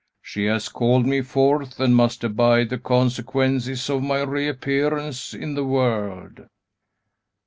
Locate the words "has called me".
0.45-1.21